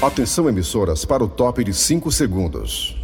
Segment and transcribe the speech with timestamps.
[0.00, 2.96] Atenção, emissoras, para o top de 5 segundos.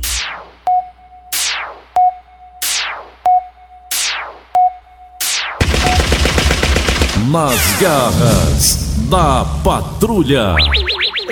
[7.33, 8.77] Nas garras
[9.11, 10.55] da patrulha.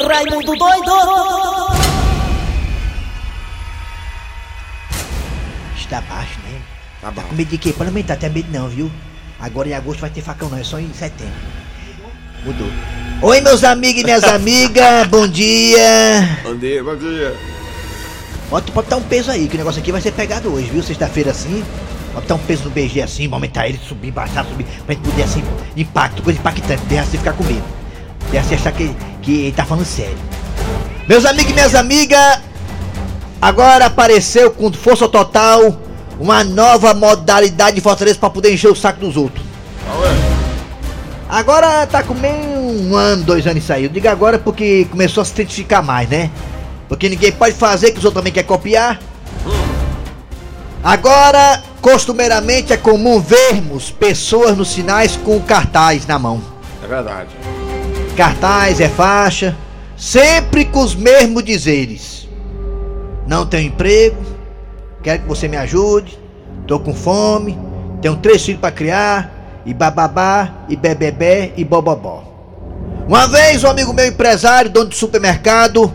[0.04, 0.92] Raimundo doido!
[5.76, 6.60] Está baixo, né?
[7.00, 7.22] Tá bom.
[7.22, 7.72] Com medo de quê?
[7.72, 8.90] Pode aumentar, até medo não, viu?
[9.38, 11.32] Agora em agosto vai ter facão não, é só em setembro.
[12.44, 13.11] Mudou.
[13.24, 16.40] Oi, meus amigos e minhas amigas, bom dia.
[16.42, 17.36] Bom dia, bom dia.
[18.50, 20.82] Pode, pode botar um peso aí, que o negócio aqui vai ser pegado hoje, viu?
[20.82, 21.62] Sexta-feira assim.
[22.12, 25.22] Pode botar um peso no BG assim, aumentar ele, subir, baixar, subir, pra gente poder
[25.22, 25.44] assim,
[25.76, 27.62] impacto, coisa impactante, deixa você ficar com medo.
[28.32, 28.92] Deixa você achar que,
[29.22, 30.18] que ele tá falando sério.
[31.08, 32.40] Meus amigos e minhas amigas,
[33.40, 35.80] agora apareceu com força total
[36.18, 39.46] uma nova modalidade de Fortaleza pra poder encher o saco dos outros.
[41.28, 43.68] Agora tá com meio um ano, dois anos.
[43.70, 46.30] Eu digo agora porque começou a se identificar mais, né?
[46.88, 49.00] Porque ninguém pode fazer, que os outros também querem copiar.
[50.82, 56.42] Agora, costumeiramente é comum vermos pessoas nos sinais com cartaz na mão.
[56.82, 57.30] É verdade.
[58.16, 59.56] Cartaz é faixa,
[59.96, 62.28] sempre com os mesmos dizeres.
[63.26, 64.20] Não tenho emprego,
[65.02, 66.18] quero que você me ajude,
[66.66, 67.56] tô com fome,
[68.00, 72.31] tenho três filhos para criar, e bababá, e bebebé, e bobobó.
[73.12, 75.92] Uma vez um amigo meu empresário, dono de supermercado,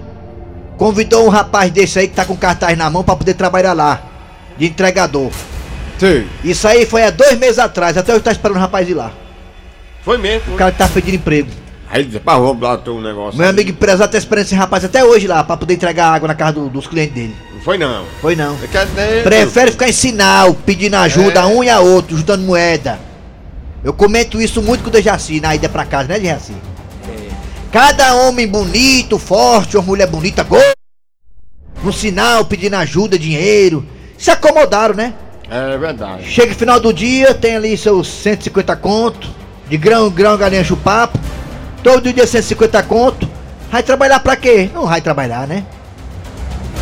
[0.78, 4.04] convidou um rapaz desse aí que tá com cartaz na mão para poder trabalhar lá,
[4.56, 5.32] de entregador.
[5.98, 6.28] Sim.
[6.44, 9.12] Isso aí foi há dois meses atrás, até hoje tá esperando o rapaz ir lá.
[10.06, 10.54] Foi mesmo.
[10.54, 11.50] O cara que tá pedindo emprego.
[11.90, 12.08] Aí
[12.62, 13.36] lá ter um negócio.
[13.40, 16.36] Meu amigo empresário tá esperando esse rapaz até hoje lá, pra poder entregar água na
[16.36, 17.36] casa do- dos clientes dele.
[17.52, 18.06] Não foi não.
[18.22, 18.56] Foi não.
[18.58, 19.24] Dizer...
[19.24, 21.44] Prefere ficar em sinal, pedindo ajuda É.
[21.44, 23.00] a um e a outro, juntando moeda.
[23.84, 26.54] Eu comento isso muito com o Dejaci na ida pra casa, né, Dejaci?
[27.72, 30.62] Cada homem bonito, forte, uma mulher bonita, gol,
[31.84, 33.86] no sinal, pedindo ajuda, dinheiro.
[34.18, 35.14] Se acomodaram, né?
[35.50, 36.26] É verdade.
[36.26, 39.30] Chega no final do dia, tem ali seus 150 conto,
[39.70, 41.20] de grão grão, galinha chupapo.
[41.84, 43.30] Todo dia 150 conto.
[43.72, 44.70] Vai trabalhar pra quê?
[44.74, 45.66] Não vai trabalhar, né?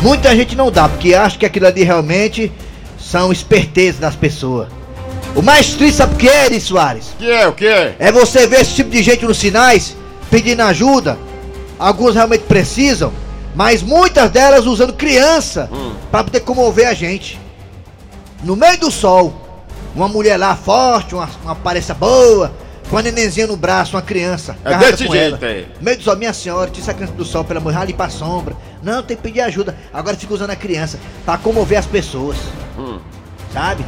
[0.02, 2.52] Muita gente não dá, porque acha que aquilo ali realmente
[2.98, 4.68] são espertezas das pessoas.
[5.34, 7.08] O mais triste, sabe o que é, Eri Soares?
[7.14, 7.96] O que é, o que é?
[7.98, 9.96] É você ver esse tipo de gente nos sinais,
[10.36, 11.16] pedindo ajuda.
[11.78, 13.10] Alguns realmente precisam,
[13.54, 15.94] mas muitas delas usando criança Hum.
[16.10, 17.40] pra poder comover a gente.
[18.44, 19.32] No meio do sol,
[19.94, 22.52] uma mulher lá forte, uma, uma aparência boa,
[22.90, 24.56] com a nenenzinha no braço, uma criança.
[24.62, 25.52] É desse com jeito ela.
[25.52, 25.66] aí.
[25.78, 28.10] No meio do sol, minha senhora, tira essa criança do sol pela manhã ali pra
[28.10, 28.54] sombra.
[28.82, 29.74] Não, tem que pedir ajuda.
[29.90, 32.36] Agora fica usando a criança pra comover as pessoas,
[32.78, 32.98] Hum.
[33.54, 33.84] sabe?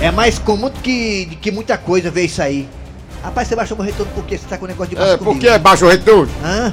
[0.00, 2.68] É mais comum do que, de que muita coisa ver isso aí.
[3.22, 5.38] Rapaz, você baixou meu retorno porque você tá com o negócio de baixo É, por
[5.38, 6.30] que é baixo retorno?
[6.44, 6.72] Hã?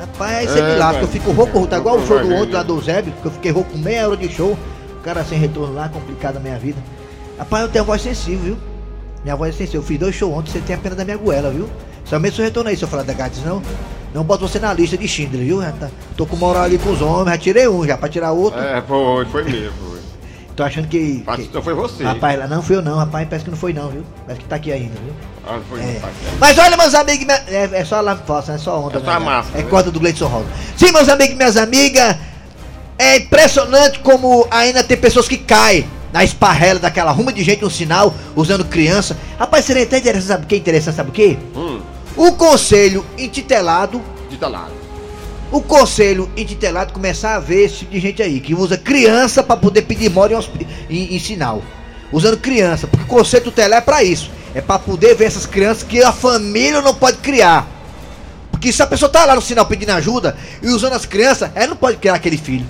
[0.00, 2.62] Rapaz, você É, me lasca, eu fico rouco, tá igual o show do outro lá
[2.62, 4.56] do Zébio, que eu fiquei rouco com meia hora de show,
[4.98, 6.78] o cara sem retorno lá, complicado a minha vida.
[7.38, 8.56] Rapaz, eu tenho voz sensível, viu?
[9.22, 11.16] Minha voz é sensível, eu fiz dois shows ontem, você tem a pena da minha
[11.16, 11.68] goela, viu?
[12.04, 13.62] Somente seu retorno aí, seu falar da gata, senão
[14.14, 15.60] não boto você na lista de Schindler, viu?
[15.78, 18.58] Tá- tô com moral ali com os homens, já tirei um já, pra tirar outro.
[18.58, 19.97] É, foi, foi mesmo.
[20.58, 21.22] Tô achando que...
[21.24, 22.02] Mas que- Então foi você.
[22.02, 24.02] Rapaz, lá não fui eu não, rapaz, parece que não foi não, viu?
[24.26, 25.12] Parece que tá aqui ainda, viu?
[25.46, 25.84] Ah, não foi É.
[25.84, 26.36] não, tá certo.
[26.40, 28.98] Mas olha, meus amigos, minha- é, é só lá falsa, é só onda.
[28.98, 29.24] É só a né?
[29.24, 29.68] massa, É né?
[29.70, 30.46] corda do Gleison Rosa.
[30.76, 32.16] Sim, meus amigos e minhas amigas,
[32.98, 37.70] é impressionante como ainda tem pessoas que caem na esparrela daquela ruma de gente no
[37.70, 39.16] sinal, usando criança.
[39.38, 41.38] Rapaz, seria até interessante, sabe o que é interessante, sabe o que?
[41.54, 41.80] Hum,
[42.16, 44.02] O conselho intitelado,
[44.42, 44.68] lá.
[45.50, 49.56] O conselho intitelado começar a ver esse tipo de gente aí, que usa criança pra
[49.56, 51.62] poder pedir mora em, em- em sinal.
[52.12, 54.30] Usando criança, porque o conselho tutelar é pra isso.
[54.54, 57.66] É pra poder ver essas crianças que a família não pode criar.
[58.50, 61.68] Porque se a pessoa tá lá no sinal pedindo ajuda e usando as crianças, ela
[61.68, 62.66] não pode criar aquele filho.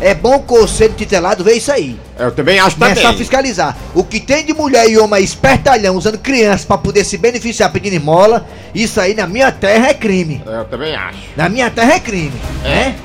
[0.00, 1.98] É bom o conselho tutelado ver isso aí.
[2.18, 2.94] Eu também acho também.
[2.94, 3.76] Começar a fiscalizar.
[3.94, 7.94] O que tem de mulher e homem espertalhão usando criança pra poder se beneficiar pedindo
[7.96, 10.42] esmola, isso aí na minha terra é crime.
[10.46, 11.18] Eu também acho.
[11.36, 12.32] Na minha terra é crime,
[12.64, 12.68] É.
[12.68, 12.96] né?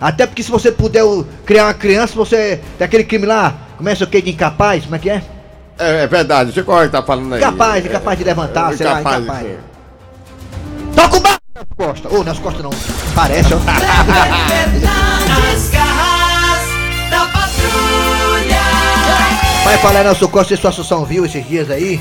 [0.00, 1.04] Até porque se você puder
[1.46, 2.60] criar uma criança, você.
[2.76, 4.82] Tem aquele crime lá, começa o que de incapaz?
[4.84, 5.22] Como é que é?
[5.78, 7.40] É, é verdade, você qual é que tá falando aí?
[7.40, 9.56] Incapaz, incapaz de levantar, É, sei lá, incapaz, é.
[10.94, 11.40] Toca o barco!
[11.54, 12.08] Nelson Costa!
[12.14, 12.70] Ô, Nelson Costa não.
[13.14, 13.58] Parece, ó.
[14.82, 15.70] Nas!
[19.64, 22.00] Vai falar Nelson Costa e sua Assunção viu esses dias aí?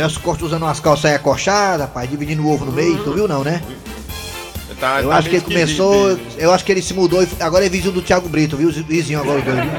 [0.00, 3.28] Nelson Costa usando umas calças aí acolchadas, rapaz, dividindo o ovo no meio, tu viu
[3.28, 3.62] não, né?
[4.78, 7.66] Tá- Eu tá acho que ele começou, esquisito, eu acho que ele se mudou, agora
[7.66, 8.70] é vizinho do Thiago Brito, viu?
[8.70, 9.70] Vizinho agora, dois, viu?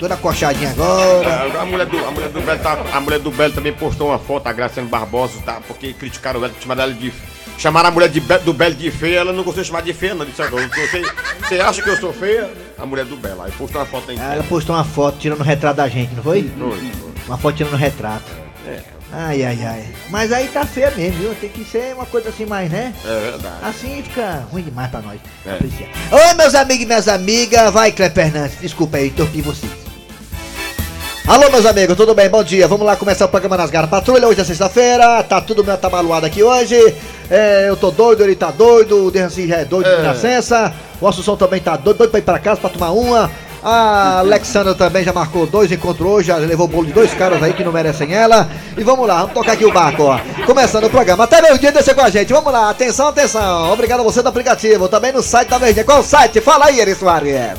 [0.00, 1.28] Toda acochadinha agora.
[1.58, 4.08] A, a mulher do, a, mulher do Belo tá- a mulher do Belo também postou
[4.08, 7.12] uma foto, a Graciane Barbosa, tá, porque criticaram ela, chamaram ela de
[7.56, 10.14] chamaram a mulher de do Belo de feia, ela não gostou de chamar de feia,
[10.14, 10.24] não.
[10.26, 11.02] Disse, "Agora, você,
[11.46, 12.50] você acha que eu sou feia?
[12.76, 13.42] A mulher do Belo.
[13.42, 14.18] Aí postou uma foto aí.
[14.18, 16.50] Ela postou uma foto tirando o retrato da gente, não foi?
[16.58, 17.10] Foi, foi.
[17.28, 18.24] Uma foto tirando o retrato.
[18.66, 18.80] É,
[19.12, 19.84] Ai, ai, ai.
[20.08, 21.34] Mas aí tá feia mesmo, viu?
[21.34, 22.94] Tem que ser uma coisa assim mais, né?
[23.04, 23.54] é verdade.
[23.62, 25.18] Assim fica ruim demais pra nós.
[25.44, 25.58] É.
[26.28, 27.72] Oi, meus amigos e minhas amigas.
[27.72, 28.58] Vai, Cleber Fernandes.
[28.60, 29.72] Desculpa aí, interrompi vocês.
[31.26, 32.28] Alô, meus amigos, tudo bem?
[32.28, 32.66] Bom dia.
[32.68, 34.28] Vamos lá começar o programa nas garras patrulha.
[34.28, 35.22] Hoje é sexta-feira.
[35.24, 36.76] Tá tudo meio atabaluado aqui hoje.
[37.28, 39.06] É, eu tô doido, ele tá doido.
[39.06, 40.02] O Derranci já é doido de É.
[40.02, 40.72] nascença.
[41.00, 43.30] O Assunção também tá doido, doido pra ir pra casa pra tomar uma.
[43.62, 47.42] A Alexandra também já marcou dois encontros hoje, já levou o bolo de dois caras
[47.42, 48.48] aí que não merecem ela.
[48.76, 50.18] E vamos lá, vamos tocar aqui o barco, ó.
[50.46, 51.24] Começando o programa.
[51.24, 52.32] Até meio dia descer com a gente.
[52.32, 53.72] Vamos lá, atenção, atenção.
[53.72, 55.84] Obrigado a você do aplicativo, também no site da Verdinha.
[55.84, 56.40] Qual o site?
[56.40, 57.58] Fala aí, Eri Soares.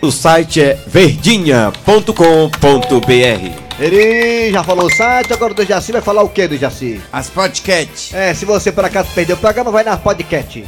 [0.00, 3.68] O site é verdinha.com.br.
[3.80, 7.00] Eri já falou o site, agora o do Jaci vai falar o que do Jaci?
[7.12, 8.14] As podcast.
[8.14, 10.64] É, se você por acaso perdeu o programa, vai na podcast.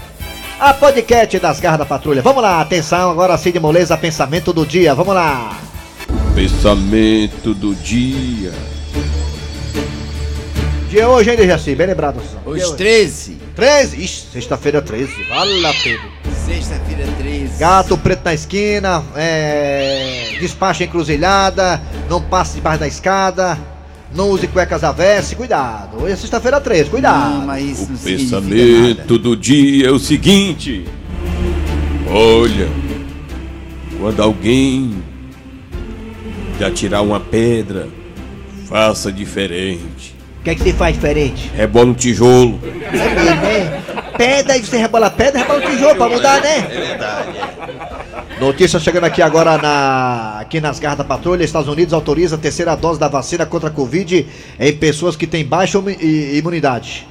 [0.61, 2.21] A podcast das garras da patrulha.
[2.21, 4.95] Vamos lá, atenção, agora Cid Moleza, pensamento do dia.
[4.95, 5.59] Vamos lá.
[6.35, 8.53] Pensamento do dia.
[10.91, 11.75] Dia hoje, hein, Dejaci?
[11.75, 12.21] Bem lembrado.
[12.45, 12.77] Hoje hoje.
[12.77, 13.39] 13.
[13.57, 14.05] 13?
[14.05, 15.25] Ixi, sexta-feira 13.
[15.31, 16.12] Fala, Pedro.
[16.45, 17.59] Sexta-feira 13.
[17.59, 20.37] Gato preto na esquina, é.
[20.41, 23.59] Despacha encruzilhada, não passe debaixo da escada,
[24.15, 26.03] não use cuecas avesse, cuidado.
[26.03, 27.39] Hoje é sexta-feira 13, cuidado.
[27.39, 30.85] Não, mas isso O pensamento do dia é o seguinte:
[32.09, 32.69] Olha,
[33.99, 35.03] quando alguém
[36.59, 37.89] te atirar uma pedra,
[38.69, 40.15] faça diferente.
[40.41, 41.51] O que é que você faz diferente?
[41.55, 42.59] Rebola um tijolo.
[42.65, 43.83] É mesmo, né?
[44.17, 46.57] Pedra, aí você rebola pedra, rebola o tijolo pra mudar, né?
[46.59, 47.29] É verdade.
[48.40, 51.44] Notícia chegando aqui agora na, aqui nas garras da patrulha.
[51.44, 54.26] Estados Unidos autoriza a terceira dose da vacina contra a Covid
[54.58, 57.06] em pessoas que têm baixa imunidade.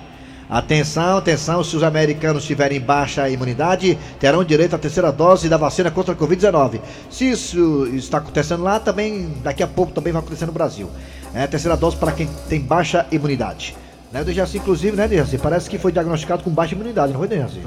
[0.49, 5.91] Atenção, atenção, se os americanos tiverem baixa imunidade, terão direito à terceira dose da vacina
[5.91, 6.79] contra a Covid-19.
[7.11, 10.89] Se isso está acontecendo lá, também daqui a pouco também vai acontecer no Brasil.
[11.31, 13.75] É a terceira dose para quem tem baixa imunidade.
[14.11, 15.37] Né, Dejaci, inclusive, né, Dejaci?
[15.37, 17.61] Parece que foi diagnosticado com baixa imunidade, não foi, Dejaci?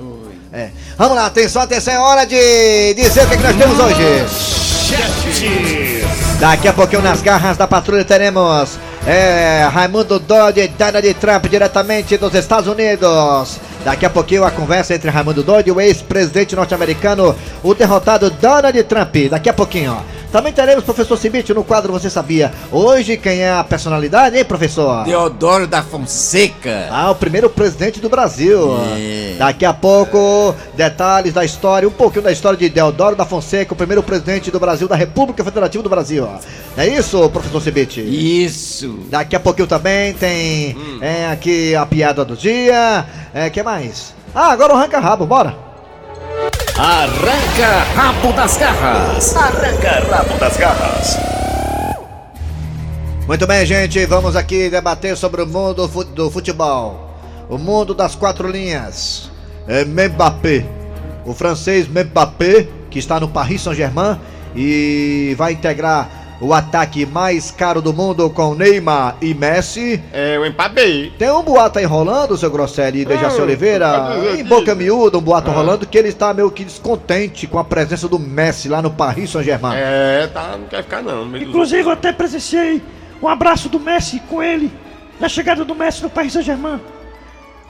[0.52, 0.68] É.
[0.98, 4.04] Vamos lá, atenção, atenção, é hora de dizer o que, é que nós temos hoje.
[6.38, 12.18] Daqui a pouquinho nas garras da patrulha teremos é, Raimundo Doide e Donald Trump diretamente
[12.18, 13.58] dos Estados Unidos.
[13.82, 18.82] Daqui a pouquinho a conversa entre Raimundo Doide e o ex-presidente norte-americano, o derrotado Donald
[18.84, 19.16] Trump.
[19.30, 20.21] Daqui a pouquinho, ó.
[20.32, 22.50] Também teremos professor Cibite no quadro Você Sabia.
[22.72, 25.04] Hoje quem é a personalidade, hein, professor?
[25.04, 26.88] Deodoro da Fonseca.
[26.90, 28.74] Ah, o primeiro presidente do Brasil.
[28.96, 29.36] É.
[29.38, 33.76] Daqui a pouco, detalhes da história, um pouquinho da história de Deodoro da Fonseca, o
[33.76, 36.26] primeiro presidente do Brasil, da República Federativa do Brasil.
[36.78, 38.00] É isso, professor Cibite?
[38.00, 39.00] Isso.
[39.10, 43.04] Daqui a pouquinho também tem é, aqui a piada do dia.
[43.34, 44.14] É, que mais?
[44.34, 45.71] Ah, agora o arranca rabo, bora.
[46.84, 49.36] Arranca rabo das garras.
[49.36, 51.16] Arranca rabo das garras.
[53.24, 57.08] Muito bem, gente, vamos aqui debater sobre o mundo do futebol.
[57.48, 59.30] O mundo das quatro linhas.
[59.68, 60.66] É Mbappé.
[61.24, 64.18] O francês Mbappé, que está no Paris Saint-Germain
[64.56, 66.10] e vai integrar
[66.42, 70.02] o ataque mais caro do mundo com Neymar e Messi.
[70.12, 71.12] É o empabei.
[71.16, 75.52] Tem um boato aí rolando, seu Grosselli e Dejaci Oliveira, em boca miúda, um boato
[75.52, 75.54] Ah.
[75.54, 79.30] rolando que ele está meio que descontente com a presença do Messi lá no Paris
[79.30, 79.76] Saint-Germain.
[79.76, 81.36] É, tá, não quer ficar não.
[81.36, 82.82] Inclusive, eu até presenciei
[83.22, 84.68] um abraço do Messi com ele,
[85.20, 86.80] na chegada do Messi no Paris Saint-Germain.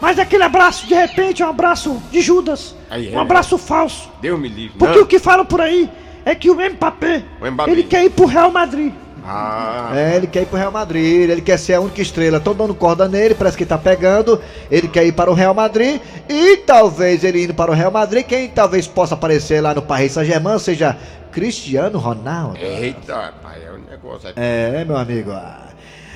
[0.01, 2.75] Mas aquele abraço, de repente, é um abraço de Judas.
[2.89, 3.17] Aí é.
[3.17, 4.11] um abraço falso.
[4.23, 4.79] Deus me livre.
[4.79, 5.05] Porque Não.
[5.05, 5.91] o que falam por aí
[6.25, 7.71] é que o Mbappé, O Mbappé.
[7.71, 8.93] ele quer ir pro Real Madrid.
[9.25, 12.39] Ah, É, ele quer ir pro Real Madrid, ele quer ser a única estrela.
[12.39, 14.41] Estão dando corda nele, parece que tá pegando.
[14.69, 16.01] Ele quer ir para o Real Madrid.
[16.29, 20.13] E talvez ele indo para o Real Madrid, quem talvez possa aparecer lá no Paris
[20.13, 20.97] Saint-Germain seja
[21.31, 22.59] Cristiano Ronaldo.
[22.61, 24.41] eita, pai, é um negócio aqui.
[24.41, 25.33] É, meu amigo.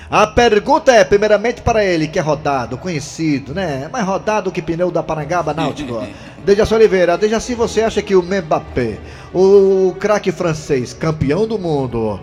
[0.08, 3.88] A pergunta é, primeiramente para ele, que é rodado, conhecido, né?
[3.92, 6.04] Mais rodado que pneu da Parangaba Náutico.
[6.46, 9.00] Dejaci Oliveira, Dejaci, você acha que o Mbappé,
[9.34, 12.20] o craque francês, campeão do mundo,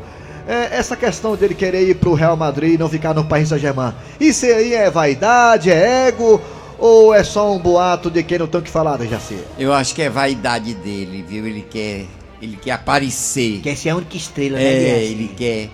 [0.48, 3.94] é, essa questão dele querer ir pro Real Madrid e não ficar no Paris Saint-Germain,
[4.22, 6.40] isso aí é vaidade, é ego
[6.80, 9.38] ou é só um boato de quem não tem o que falar, Dejaci?
[9.60, 11.46] Eu acho que é vaidade dele, viu?
[11.46, 12.06] Ele quer,
[12.42, 13.60] ele quer aparecer.
[13.60, 15.70] Quer ser a única estrela, É, ele quer,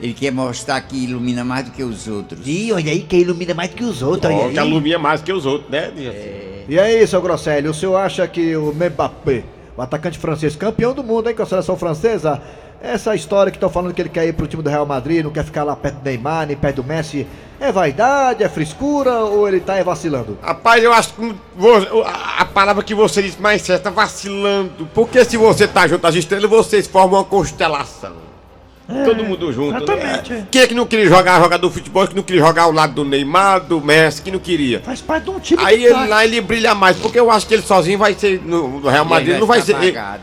[0.00, 2.46] ele quer mostrar que ilumina mais do que os outros.
[2.46, 5.32] Ih, olha aí, quem ilumina mais que os outros, Ó, olha que alumia mais que
[5.32, 5.90] os outros, né?
[6.68, 9.44] E aí, seu Grosselio, o senhor acha que o Mbappé,
[9.76, 12.40] O atacante francês, campeão do mundo, hein, com a seleção francesa.
[12.80, 15.30] Essa história que estão falando que ele quer ir pro time do Real Madrid, não
[15.30, 17.26] quer ficar lá perto do Neymar, nem perto do Messi.
[17.58, 20.36] É vaidade, é frescura ou ele tá aí vacilando?
[20.42, 21.34] Rapaz, eu acho que
[22.38, 24.86] a palavra que você disse mais certa, vacilando.
[24.94, 28.25] Porque se você tá junto às estrelas, vocês formam uma constelação.
[29.04, 30.38] Todo mundo junto, exatamente, né?
[30.40, 30.44] é.
[30.50, 32.94] Quem é que não queria jogar jogador de futebol, que não queria jogar ao lado
[32.94, 34.80] do Neymar, do Messi, que não queria?
[34.80, 37.30] Faz parte de um time Aí que ele tá- lá ele brilha mais, porque eu
[37.30, 39.76] acho que ele sozinho vai ser no, no Real Madrid, ele não vai vai ser.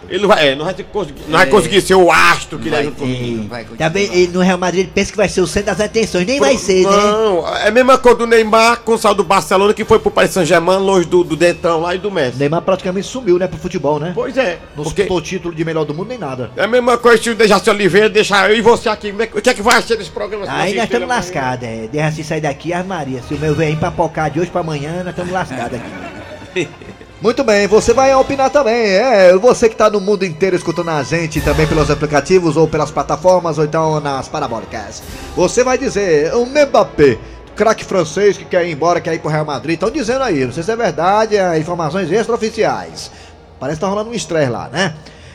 [0.09, 1.49] Ele, não vai, é, não vai, conseguir, não vai É.
[1.49, 3.37] conseguir ser o astro que ele é Vai junto comigo.
[3.41, 3.65] não vai.
[3.65, 6.39] Também ele no Real Madrid ele pensa que vai ser o centro das atenções, nem
[6.39, 6.89] vai ser, né?
[6.89, 10.09] Não, é a mesma coisa do Neymar com o sal do Barcelona que foi pro
[10.11, 12.37] Paris Saint-Germain, longe do, do Dentão lá e do Messi.
[12.37, 14.11] Neymar praticamente sumiu, né, pro futebol, né?
[14.15, 16.49] Pois é, Não porque o título de melhor do mundo nem nada.
[16.55, 19.09] é a mesma coisa se o Dejaci Oliveira deixar e você aqui.
[19.09, 20.45] É O que é que vai ser desse programa?
[20.45, 21.87] se Aí nós estamos lascados, é.
[21.91, 23.21] Deixa assim sair daqui, as Maria.
[23.23, 26.67] Se o meu velho papocar de hoje pra amanhã, nós estamos lascados aqui.
[27.23, 29.33] Muito bem, você vai opinar também, é.
[29.37, 33.57] Você que tá no mundo inteiro escutando a gente também pelos aplicativos ou pelas plataformas
[33.57, 35.01] ou então nas parabólicas.
[35.33, 37.17] Você vai dizer, o Mbappé,
[37.55, 40.51] craque francês que quer ir embora, quer ir pro Real Madrid, estão dizendo aí, não
[40.51, 43.09] sei se é verdade, é informações extraoficiais.
[43.57, 44.93] Parece que tá rolando um estresse lá, né?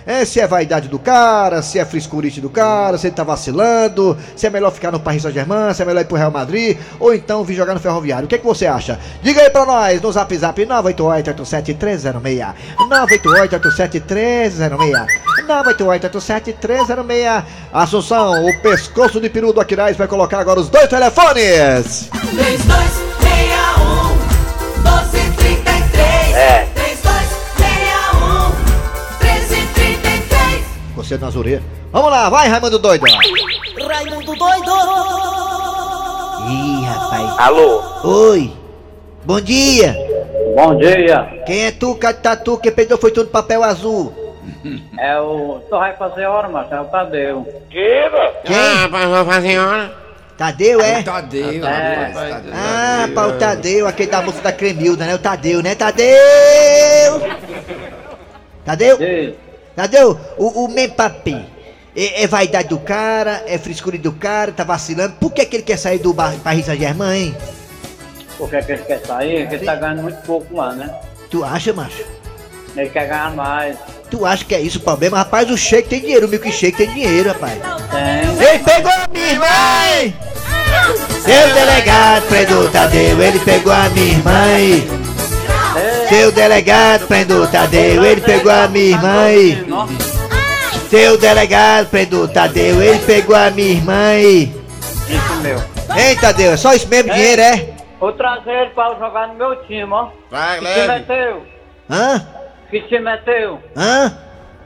[0.08, 4.16] É, se é vaidade do cara, se é frescurite do cara, se ele tá vacilando,
[4.34, 7.14] se é melhor ficar no Paris Saint-Germain, se é melhor ir pro Real Madrid, ou
[7.14, 8.24] então vir jogar no Ferroviário.
[8.24, 8.98] O que, é que você acha?
[9.22, 12.54] Diga aí pra nós no zap zap 988-87306.
[12.78, 15.06] 988-87306.
[15.46, 17.44] 988-87306.
[17.70, 22.08] Assunção, o pescoço de peru do Aquiraz vai colocar agora os dois telefones.
[22.30, 24.18] 3261
[24.78, 26.67] 1233 É.
[31.08, 31.62] 1333 Você nas orelhas.
[31.90, 33.04] Vamos lá, vai, Raimundo Doido.
[33.06, 34.72] Raimundo doido
[36.50, 37.38] Ih, rapaz.
[37.38, 38.52] Alô, Oi.
[39.24, 39.94] Bom dia.
[40.54, 41.42] bom dia.
[41.46, 42.58] Quem é tu, Catatu?
[42.58, 44.12] Quem perdeu foi tudo papel azul.
[44.98, 45.60] É o.
[45.68, 47.46] Tu vai fazer hora, mas é o Tadeu.
[48.48, 49.92] Ah, vai- vai fazer hora.
[50.36, 51.02] Tadeu, é?
[51.02, 51.94] Tadeu, É.
[52.06, 52.52] rapaz, Tadeu.
[52.54, 55.14] Ah, pá, o Tadeu, aquele da música da Cremilda, né?
[55.14, 55.74] O Tadeu, né?
[55.76, 56.08] Tadeu!
[58.64, 58.98] Tadeu?
[58.98, 59.34] Diz,
[59.78, 61.47] Tadeu, o, o Mbappé,
[61.97, 65.14] é, é vaidade do cara, é frescura do cara, tá vacilando.
[65.20, 67.37] Por que, que ele quer sair do Paris Saint-Germain, hein?
[68.37, 69.42] por que, que ele quer sair?
[69.42, 70.92] Porque ele tá ganhando muito pouco lá, né?
[71.30, 72.04] Tu acha, macho?
[72.76, 73.76] Ele quer ganhar mais.
[74.11, 75.18] Tu acha que é isso o problema?
[75.18, 77.61] Rapaz, o Sheik tem dinheiro, o milkshake tem dinheiro, rapaz.
[77.92, 78.49] Tem.
[78.49, 79.47] Ele pegou a minha irmã!
[80.02, 80.16] hein?
[81.23, 84.58] Seu delegado prendeu o Tadeu, ele pegou a minha irmã!
[84.58, 85.07] hein?
[86.08, 89.30] Seu delegado prendeu o Tadeu, ele pegou a minha irmã!
[89.30, 89.66] hein?
[90.90, 94.14] Seu delegado prendeu o Tadeu, ele pegou a minha irmã!
[94.14, 94.54] hein?
[95.08, 95.58] Isso meu.
[95.97, 96.52] Hein, Tadeu?
[96.52, 97.70] É só isso mesmo, dinheiro, é?
[98.00, 100.08] Vou trazer ele pra jogar no meu time, ó.
[100.30, 101.04] Vai, Que time é leve.
[101.04, 101.42] teu?
[101.90, 102.26] Hã?
[102.70, 103.58] Que time é teu?
[103.76, 104.12] Hã?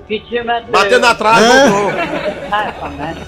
[0.09, 0.71] Que time é teu?
[0.73, 1.71] Bateu na trave, Hã?
[1.71, 1.93] voltou.
[2.51, 3.21] Ah, essa merda.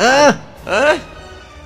[0.00, 0.38] Hã?
[0.66, 0.98] Hã?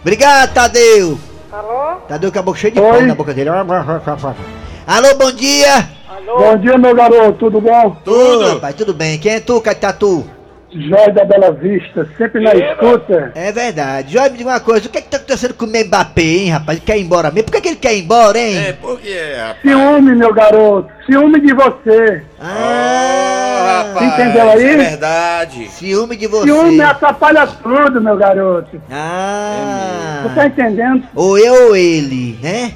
[0.01, 1.19] Obrigado, Tadeu!
[1.57, 1.97] Alô?
[2.07, 3.49] Tadeu com a boca cheia de pão na boca dele.
[3.49, 5.89] Alô, bom dia!
[6.27, 7.97] Bom dia, meu garoto, tudo bom?
[8.05, 9.19] Tudo, rapaz, tudo bem.
[9.19, 10.27] Quem é tu, Catatu?
[10.73, 13.31] Jóia da Bela Vista, sempre na escuta.
[13.35, 14.13] É verdade.
[14.13, 16.51] Joia, me diga uma coisa, o que é que tá acontecendo com o Mbappé, hein,
[16.51, 16.79] rapaz?
[16.79, 17.45] Ele quer ir embora mesmo?
[17.45, 18.57] Por que, que ele quer ir embora, hein?
[18.59, 19.61] É, por que, rapaz?
[19.63, 22.23] Ciúme, meu garoto, ciúme de você.
[22.41, 24.65] Ah, Entendeu aí?
[24.65, 25.69] É verdade.
[25.71, 26.45] ciúme de você.
[26.47, 28.81] Ciúme atrapalha tudo, meu garoto.
[28.91, 30.25] Ah.
[30.25, 31.05] Tu tá entendendo?
[31.15, 32.73] Ou eu ou ele, né?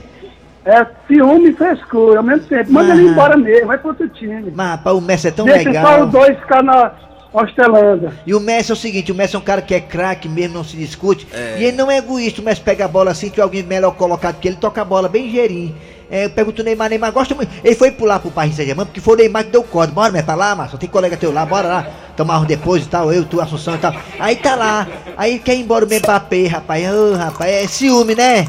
[0.64, 2.70] É ciúme e frescura ao mesmo tempo.
[2.72, 3.12] Manda ele Aham.
[3.12, 4.52] embora mesmo, vai pro outro time.
[4.54, 5.86] Mas, rapaz, o Messi é tão Deixa legal.
[5.98, 6.92] só os dois ficar na
[7.32, 8.12] Hostelândia.
[8.26, 10.54] E o Messi é o seguinte, o Messi é um cara que é craque mesmo,
[10.54, 11.26] não se discute.
[11.58, 14.40] E ele não é egoísta, o Messi pega a bola assim, que alguém melhor colocado
[14.40, 15.74] que ele, toca a bola bem ligeirinho.
[16.10, 17.52] É, eu pergunto o Neymar, Neymar gosta muito.
[17.62, 19.92] Ele foi pular pro Paris Saint-Germain porque foi o Neymar que deu corda.
[19.92, 20.76] Bora, Messi, pra lá, Márcio.
[20.76, 21.86] Tem colega teu lá, bora lá.
[22.16, 23.94] Tomar um depois e tal, eu, tu, Assunção e tal.
[24.18, 24.88] Aí tá lá.
[25.16, 26.92] Aí quer ir embora o Mbappé, rapaz.
[26.92, 28.48] Ô, rapaz, é ciúme, né?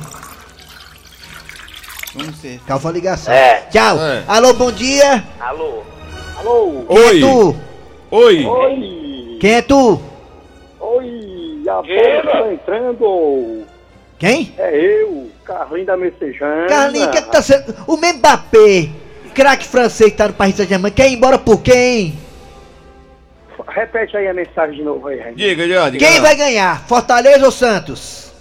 [2.15, 2.59] Vamos ser.
[2.65, 3.31] Calma a ligação.
[3.31, 3.67] É.
[3.69, 4.01] Tchau.
[4.01, 4.23] É.
[4.27, 5.23] Alô, bom dia.
[5.39, 5.83] Alô?
[6.39, 6.85] Alô?
[6.88, 7.19] Quem é Oi.
[7.19, 7.71] tu?
[8.12, 8.46] Oi.
[8.46, 10.01] Oi, Quem é tu?
[10.80, 13.63] oi, a bola tá entrando.
[14.20, 14.53] Quem?
[14.58, 16.68] É eu, Carlinho da Messejana.
[16.68, 17.74] Carlinhos, o que, é que tá sendo.
[17.88, 18.89] O Mbappé,
[19.34, 22.20] craque francês que tá no Paris Saint-Germain, quer ir embora por quem?
[23.68, 25.38] Repete aí a mensagem de novo aí, Raimundo.
[25.38, 26.06] Diga, diga, diga.
[26.06, 26.86] Quem vai ganhar?
[26.88, 28.34] Fortaleza ou Santos?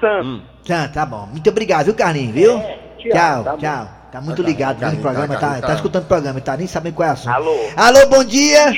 [0.00, 0.42] Santos.
[0.66, 1.26] Tá, tá bom.
[1.26, 2.58] Muito obrigado, viu, Carlinhos, viu?
[2.98, 3.58] tchau, Tchau, tá bom.
[3.58, 3.88] tchau.
[4.10, 5.74] Tá muito ligado viu, no Carlinhos, programa, tá, tá, Carlinhos, tá tá.
[5.74, 7.34] escutando o programa, tá nem sabendo qual é a assunto.
[7.34, 7.56] Alô?
[7.76, 8.72] Alô, bom dia.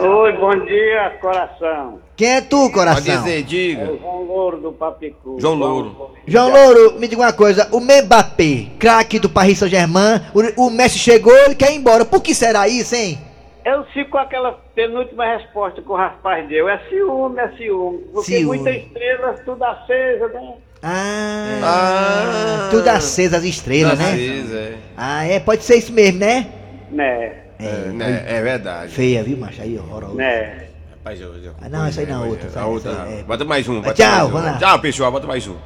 [0.00, 2.00] Oi, bom dia, coração.
[2.16, 3.02] Quem é tu, Pode coração?
[3.22, 3.92] dizer, É diga.
[3.92, 5.36] o João Louro do Papicu.
[5.38, 6.10] João Louro.
[6.26, 10.98] João Louro, me diga uma coisa, o Mbappé, craque do Paris Saint-Germain, o, o Messi
[10.98, 12.04] chegou e quer ir embora.
[12.06, 13.18] Por que será isso, hein?
[13.64, 16.68] Eu fico com aquela penúltima resposta que o rapaz deu.
[16.68, 17.98] É ciúme, é ciúme.
[18.14, 18.44] Porque Ciúme.
[18.60, 20.54] muitas estrelas, tudo acesa, né?
[20.82, 22.68] Ah, Ah.
[22.70, 24.12] tudo acesa as estrelas, né?
[24.12, 24.74] Acesa, é.
[24.96, 26.46] Ah, é, pode ser isso mesmo, né?
[26.90, 28.92] Né, É, né, é verdade.
[28.92, 29.60] Feia, viu, macho?
[29.62, 30.14] Aí, horroroso.
[30.14, 30.66] né.
[30.90, 32.90] Rapaz, eu, eu, Ah, não, essa aí não, é, outra, A essa- outra.
[32.92, 33.80] essa é- Bota mais um.
[33.80, 34.30] bota Tchau, mais um.
[34.32, 34.58] vamos lá.
[34.58, 35.12] Tchau, pessoal.
[35.12, 35.56] Bota mais um.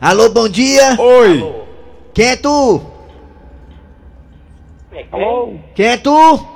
[0.00, 0.96] Alô, bom dia.
[1.00, 1.54] Oi.
[2.14, 2.80] Quem é tu?
[5.10, 5.54] Alô?
[5.74, 6.46] Quem é tu?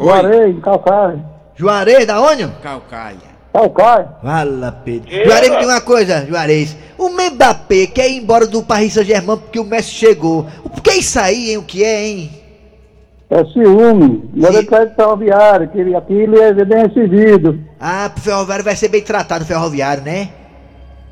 [0.00, 1.24] Juarez, Calcaia.
[1.56, 2.46] Juarez, da onde?
[2.62, 3.27] Calcaia.
[3.58, 4.08] Calcaia.
[4.22, 5.10] Fala, Pedro.
[5.10, 6.76] Juarez, me diga uma coisa, Juarez.
[6.96, 10.46] O Mbappé quer ir embora do Paris Saint-Germain porque o Messi chegou.
[10.62, 11.56] O que é isso aí, hein?
[11.58, 12.30] O que é, hein?
[13.28, 14.30] É ciúme.
[14.36, 14.66] Ele Sim.
[14.66, 17.58] quer ferroviário, que aquilo é bem recebido.
[17.80, 20.28] Ah, pro ferroviário vai ser bem tratado, o ferroviário, né?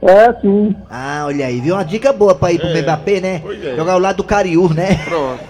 [0.02, 0.74] É, sim.
[0.88, 1.74] Ah, olha aí, viu?
[1.74, 3.42] Uma dica boa pra ir pro Mbappé, né?
[3.64, 3.76] é.
[3.76, 5.00] Jogar ao lado do Cariús, né?
[5.04, 5.40] Pronto.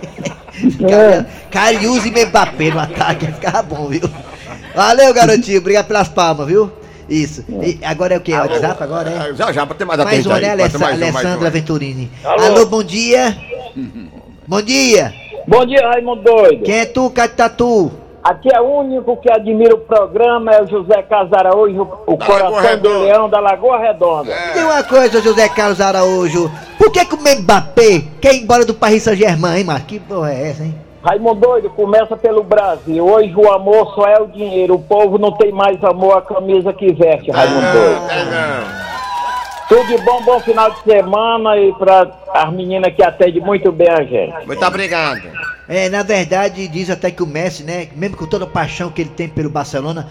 [1.50, 4.08] Cariús e Mbappé no ataque, ficava bom, viu?
[4.74, 6.70] Valeu, garotinho, obrigado pelas palmas, viu?
[7.08, 7.44] Isso.
[7.62, 8.32] E agora é o quê?
[8.34, 9.16] WhatsApp agora, é?
[9.18, 10.42] Ah, Já, já, bota mais Mais atento uma, aí.
[10.42, 11.52] né, Alessa- mais um, mais Alessandra um.
[11.52, 12.10] Venturini?
[12.24, 12.66] Alô?
[12.66, 13.36] bom dia.
[14.46, 15.12] Bom dia.
[15.46, 16.64] Bom dia, Raimundo Doido.
[16.64, 17.92] Quem é tu, Catatu?
[18.24, 22.50] Aqui é o único que admira o programa, é o José Casaraújo, o Da coração
[22.56, 22.98] Lagoa do Redonda.
[23.04, 24.32] leão da Lagoa Redonda.
[24.32, 24.52] É.
[24.54, 26.50] Tem uma coisa, José Carlos Araújo.
[26.76, 29.86] Por que, que o Mbappé quer ir embora do Paris Saint-Germain, hein, Marcos?
[29.86, 30.74] Que porra é essa, hein?
[31.06, 33.06] Raimundo Doido, começa pelo Brasil.
[33.06, 34.74] Hoje o amor só é o dinheiro.
[34.74, 38.10] O povo não tem mais amor à camisa que veste, Raimundo Doido.
[38.10, 38.86] É, não.
[39.68, 43.88] Tudo de bom, bom final de semana e para as meninas que atendem muito bem
[43.88, 44.46] a gente.
[44.46, 45.22] Muito obrigado.
[45.68, 49.00] É, na verdade, diz até que o Messi, né, mesmo com toda a paixão que
[49.02, 50.08] ele tem pelo Barcelona,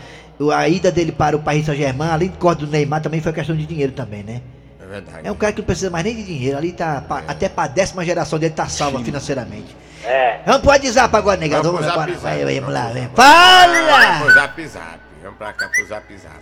[0.54, 3.56] a ida dele para o Paris Saint-Germain, além do corte do Neymar, também foi questão
[3.56, 4.42] de dinheiro também, né?
[4.82, 5.20] É verdade.
[5.28, 7.68] É um cara que não precisa mais nem de dinheiro, ali tá, pa- até pra
[7.68, 9.76] décima geração dele tá salva financeiramente.
[10.06, 10.40] É.
[10.46, 11.64] Vamos pro WhatsApp agora, negado.
[11.64, 12.12] Vamos Vamos, agora.
[12.14, 13.08] zap, Vai, vamos lá, vem.
[13.08, 14.20] pro Vamos Fala!
[14.22, 15.00] pro zap zap.
[15.24, 16.36] Vamos pra cá pro zap zap.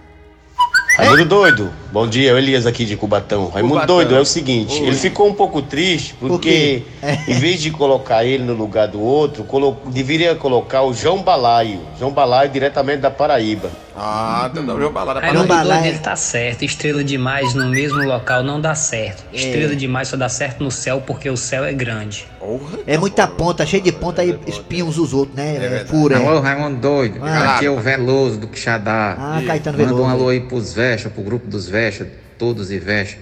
[0.98, 3.50] Raimundo Doido, bom dia, é o Elias aqui de Cubatão.
[3.50, 3.96] Raimundo Cubatão.
[3.96, 4.88] Doido, é o seguinte, Oi.
[4.88, 6.84] ele ficou um pouco triste porque,
[7.28, 11.80] em vez de colocar ele no lugar do outro, colo- deveria colocar o João Balaio.
[11.98, 13.72] João Balaio diretamente da Paraíba.
[13.96, 15.82] Ah, dando balada pra João Raimundo Balaio.
[15.84, 16.64] Doido, ele tá certo.
[16.66, 19.24] Estrela demais no mesmo local não dá certo.
[19.32, 22.28] Estrela demais só dá certo no céu porque o céu é grande.
[22.40, 22.80] Porra.
[22.88, 25.82] É muita ponta, cheio de ponta aí, espinha uns os outros, né?
[25.82, 26.18] É, fura.
[26.18, 26.42] Alô, É.
[26.42, 27.20] Raimundo Doido.
[27.22, 27.56] Ah.
[27.56, 29.16] Aqui é o Veloso do Quixadá.
[29.18, 30.08] Ah, Caetano Manda Veloso.
[30.08, 33.18] um alô aí pros Vexa, pro grupo dos Vexa, todos e Vexa.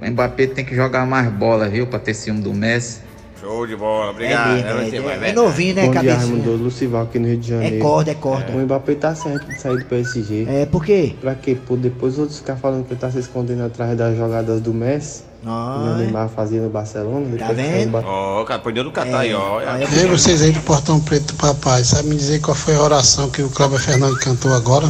[0.00, 1.86] O Mbappé tem que jogar mais bola, viu?
[1.86, 3.00] Pra ter ciúme do Messi.
[3.40, 4.52] Show de bola, É, obrigado.
[4.54, 5.30] mesmo, É, é, vai, é, vai.
[5.30, 6.18] é novinho, né, Bom dia, cabecinha?
[6.36, 7.78] Raimundo Lucival aqui no Rio de É Janeiro.
[7.84, 8.52] corda, é corda.
[8.52, 10.46] O Mbappé tá certo de sair do PSG.
[10.48, 11.14] É, por quê?
[11.20, 11.54] Pra quê?
[11.54, 15.22] Por depois outros ficar falando que ele tá se escondendo atrás das jogadas do Messi.
[15.42, 17.36] Que o Ó, Neymar fazia no Barcelona.
[17.38, 17.92] Tá vendo?
[18.00, 19.60] do Ó, cara, perdeu no Catar aí, ó.
[19.90, 21.84] Vê vocês aí do Portão Preto do Papai.
[21.84, 24.88] Sabe me dizer qual foi a oração que o Cláudio Fernandes cantou agora?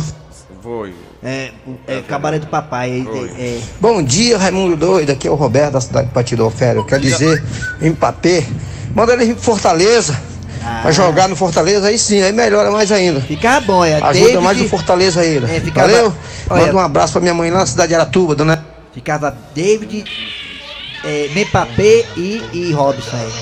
[0.63, 0.95] Foi.
[1.29, 1.51] É,
[1.89, 2.89] é cabaré do papai.
[2.93, 3.33] aí, Oi.
[3.37, 5.11] É, Bom dia, Raimundo Doido.
[5.11, 6.85] Aqui é o Roberto da cidade de Patidão Féreo.
[6.85, 7.43] Quer dizer,
[7.83, 8.47] Mbappé,
[8.95, 10.17] manda ele vir pro Fortaleza.
[10.65, 10.81] Ah.
[10.83, 13.21] Pra jogar no Fortaleza, aí sim, aí melhora mais ainda.
[13.21, 13.95] Ficava bom, é.
[13.97, 15.37] Ajuda David- mais o Fortaleza aí.
[15.39, 16.15] É, ficava- Valeu?
[16.49, 18.65] Olha- Manda um abraço pra minha mãe lá na cidade de Aratuba, dona.
[18.95, 20.05] Ficava David,
[21.05, 23.33] é, Mbappé e, e Robson aí.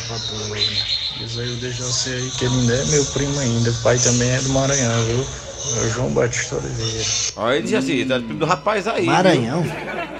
[1.18, 3.70] Diz aí o Dejaci aí que ele ainda é meu primo ainda.
[3.70, 5.24] O pai também é do Maranhão, viu?
[5.66, 7.04] É João Batista Oliveira.
[7.36, 9.06] Ó, ele disse assim, tá do rapaz aí.
[9.06, 9.62] Maranhão.
[9.62, 9.72] viu?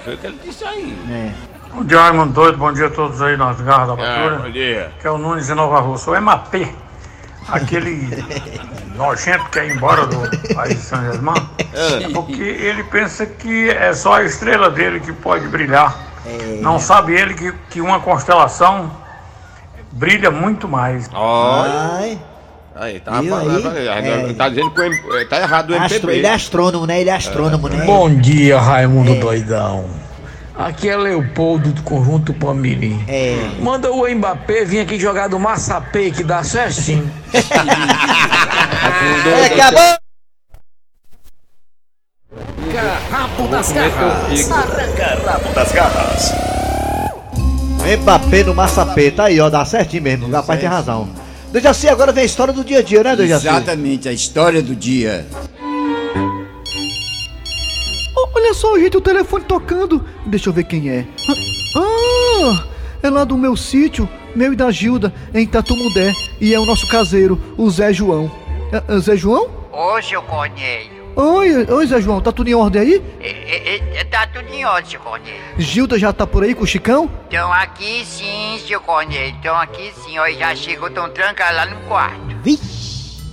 [0.03, 0.97] Foi o que ele disse aí.
[1.09, 1.31] É.
[1.73, 2.57] Bom dia, Raimundo Doido.
[2.57, 4.37] Bom dia a todos aí nas garras da Ah, patrulha.
[4.39, 4.91] bom dia.
[4.99, 6.11] que é o Nunes de Nova Rússia.
[6.13, 6.53] O MAP,
[7.47, 8.25] aquele
[8.95, 11.35] nojento que é embora do país de São Germán,
[11.73, 12.09] É.
[12.13, 15.95] porque ele pensa que é só a estrela dele que pode brilhar.
[16.25, 16.59] É.
[16.61, 18.89] Não sabe ele que, que uma constelação
[19.91, 21.07] brilha muito mais.
[21.13, 22.17] Olha.
[22.77, 23.87] Aí, tá, Viu falando, aí?
[23.87, 24.33] É.
[24.33, 26.13] tá dizendo que o M- tá errado o astro, MPB.
[26.17, 26.99] ele é astrônomo, né?
[26.99, 27.85] Ele é astrônomo, né?
[27.85, 29.85] Bom dia, Raimundo Doidão.
[30.57, 33.01] Aqui é Leopoldo do Conjunto Pamirim.
[33.07, 33.37] É.
[33.61, 37.09] Manda o Mbappé vir aqui jogar do Massapê, que dá certinho.
[37.33, 37.39] É,
[39.53, 39.95] acabou!
[43.09, 44.51] Rabo das garras.
[44.51, 46.33] Arranca rabo das garras.
[48.01, 51.07] Mbappé no Massapê, tá aí, ó, dá certinho mesmo, o rapaz tem razão.
[51.55, 53.47] Dejaci, agora vem a história do dia a dia, né, Dejaci?
[53.47, 55.25] Exatamente, a história do dia.
[58.13, 60.03] Ó, olha só, gente, o telefone tocando.
[60.25, 61.07] Deixa eu ver quem é.
[61.77, 62.65] Ah,
[63.01, 66.11] é lá do meu sítio, meu e da Gilda, em Tatumudé.
[66.41, 68.29] E é o nosso caseiro, o Zé João.
[68.73, 69.49] É, é Zé João?
[69.71, 70.94] Ô, seu Cornélio.
[71.17, 73.03] Oi, oi, Zé João, tá tudo em ordem aí?
[73.21, 75.41] É, é, é, tá tudo em ordem, seu Cornélio.
[75.57, 77.09] Gilda já tá por aí com o Chicão?
[77.23, 79.33] Estão aqui sim, seu Cornélio.
[79.33, 80.19] Estão aqui sim.
[80.19, 82.19] Ó, já chegou, estão trancados lá no quarto.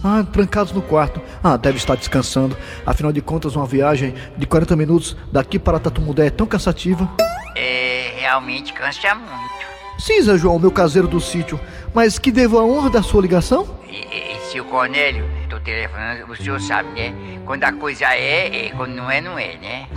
[0.05, 1.21] Ah, trancados no quarto.
[1.43, 2.57] Ah, deve estar descansando.
[2.87, 7.11] Afinal de contas, uma viagem de 40 minutos daqui para Tatumudé é tão cansativa.
[7.57, 9.63] É, realmente cansa muito.
[9.99, 11.59] Sim, Zé João, meu caseiro do sítio.
[11.93, 13.69] Mas que devo a honra da sua ligação?
[13.89, 15.25] E, e, e, seu Cornélio,
[15.63, 17.15] tô telefonando, o senhor sabe, né?
[17.47, 18.71] Quando a coisa é, é.
[18.71, 19.89] Quando não é, não é, né?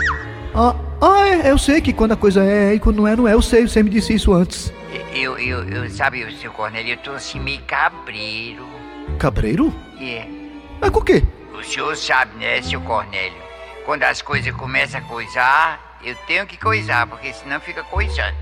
[0.53, 3.15] Ah, ah é, eu sei que quando a coisa é, é e quando não é,
[3.15, 3.33] não é.
[3.33, 4.71] Eu sei, você me disse isso antes.
[5.13, 8.65] Eu, eu, eu sabe, o seu Cornélio, eu tô assim meio cabreiro.
[9.17, 9.73] Cabreiro?
[9.99, 10.25] É.
[10.81, 11.23] É com o quê?
[11.57, 13.37] O senhor sabe, né, seu Cornélio?
[13.85, 18.35] Quando as coisas começam a coisar, eu tenho que coisar, porque senão fica coisando.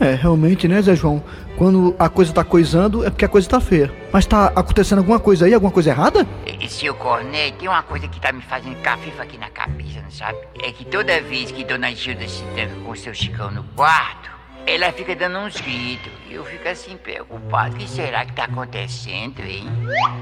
[0.00, 1.22] É, realmente, né, Zé João?
[1.56, 3.90] Quando a coisa tá coisando, é porque a coisa tá feia.
[4.12, 6.26] Mas tá acontecendo alguma coisa aí, alguma coisa errada?
[6.60, 10.10] E, seu Cornélio, tem uma coisa que tá me fazendo cafifa aqui na cabeça, não
[10.10, 10.38] sabe?
[10.62, 14.30] É que toda vez que Dona Gilda se tranca com seu Chicão no quarto,
[14.66, 16.12] ela fica dando uns gritos.
[16.28, 17.74] E eu fico assim preocupado.
[17.74, 19.66] O que será que tá acontecendo, hein?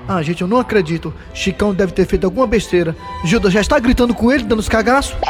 [0.06, 1.12] Ah, gente, eu não acredito.
[1.32, 2.94] Chicão deve ter feito alguma besteira.
[3.24, 5.16] Gilda já está gritando com ele, dando os cagaços?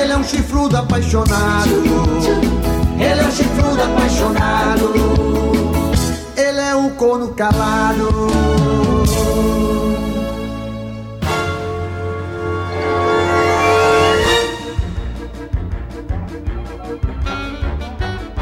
[0.00, 2.57] Ele é um chifrudo apaixonado.
[3.00, 4.92] Ele é um chifrudo apaixonado.
[6.36, 8.28] Ele é um corno calado.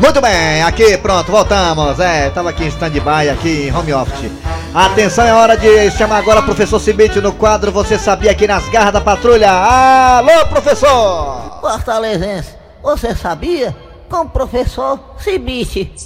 [0.01, 2.01] Muito bem, aqui pronto, voltamos.
[2.01, 4.31] É, tava aqui em stand-by, aqui em home office.
[4.75, 8.67] Atenção, é hora de chamar agora o professor Cibite no quadro Você Sabia aqui nas
[8.69, 9.51] garras da patrulha.
[9.51, 11.59] Alô, professor!
[11.61, 13.86] Fortalezense, você sabia?
[14.09, 15.91] Com o professor Cibite.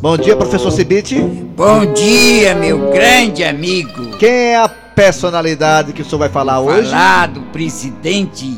[0.00, 1.20] Bom dia, professor Cibite.
[1.20, 4.16] Bom dia, meu grande amigo.
[4.18, 6.90] Quem é a personalidade que o senhor vai falar hoje?
[6.90, 8.56] Falar do presidente.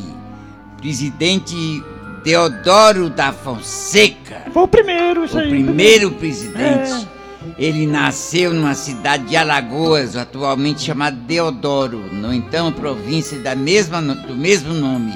[0.77, 1.55] Presidente
[2.23, 4.43] Deodoro da Fonseca.
[4.53, 5.49] Foi o primeiro, isso o aí.
[5.49, 7.07] primeiro presidente.
[7.57, 14.35] Ele nasceu numa cidade de Alagoas, atualmente chamada Deodoro, no então província da mesma, do
[14.35, 15.13] mesmo nome.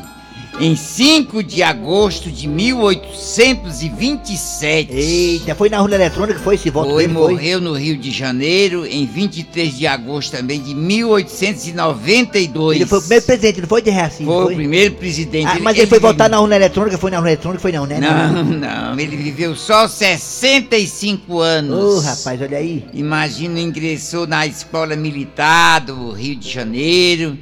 [0.59, 4.93] Em 5 de agosto de 1827.
[4.93, 8.11] Eita, foi na urna eletrônica que foi esse voto Foi, dele, morreu no Rio de
[8.11, 12.75] Janeiro em 23 de agosto também de 1892.
[12.75, 14.29] Ele foi o primeiro presidente, não foi de Reacinho?
[14.29, 15.47] Foi o primeiro presidente.
[15.47, 16.99] Ah, mas ele, foi votar na urna eletrônica?
[16.99, 17.61] Foi na urna eletrônica?
[17.61, 17.99] Foi não, né?
[17.99, 21.95] Não, não, ele viveu só 65 anos.
[21.95, 22.85] Ô, rapaz, olha aí.
[22.93, 27.35] Imagina, ingressou na escola militar do Rio de Janeiro.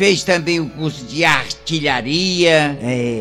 [0.00, 2.78] Fez também o curso de artilharia.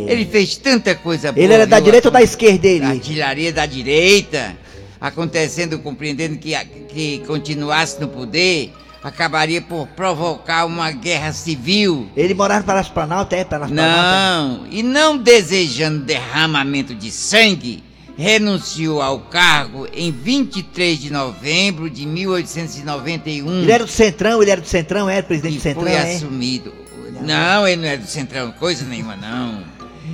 [0.08, 1.42] Ele fez tanta coisa boa.
[1.42, 1.44] É.
[1.44, 1.84] Ele era da viu?
[1.84, 2.86] direita ou da esquerda ele?
[2.86, 4.56] Artilharia da direita.
[5.02, 6.56] Acontecendo, compreendendo que,
[6.88, 8.72] que continuasse no poder,
[9.04, 12.10] acabaria por provocar uma guerra civil.
[12.15, 13.44] Ele morava para as Planalto, é?
[13.44, 17.84] Para as Não, e não desejando derramamento de sangue,
[18.19, 23.62] renunciou ao cargo em 23 de novembro de 1891.
[23.62, 26.15] Ele era do Centrão, ele era do Centrão, era presidente do Centrão, foi é?
[26.15, 26.73] assumido.
[27.21, 29.63] Não, ele não é do Centrão, coisa nenhuma, não.